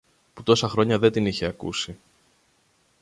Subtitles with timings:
[0.33, 1.97] που τόσα χρόνια δεν την είχε ακούσει.